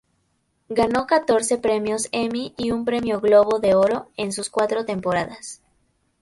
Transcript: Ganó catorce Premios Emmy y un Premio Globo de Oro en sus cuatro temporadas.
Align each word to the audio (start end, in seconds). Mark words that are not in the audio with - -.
Ganó 0.69 1.05
catorce 1.05 1.59
Premios 1.59 2.09
Emmy 2.11 2.55
y 2.57 2.71
un 2.71 2.85
Premio 2.85 3.21
Globo 3.21 3.59
de 3.59 3.75
Oro 3.75 4.09
en 4.17 4.31
sus 4.33 4.49
cuatro 4.49 4.83
temporadas. 4.83 5.61